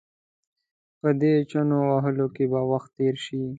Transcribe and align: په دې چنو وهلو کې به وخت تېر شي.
په 0.99 1.09
دې 1.21 1.33
چنو 1.49 1.77
وهلو 1.89 2.27
کې 2.35 2.45
به 2.51 2.61
وخت 2.71 2.89
تېر 2.97 3.15
شي. 3.25 3.41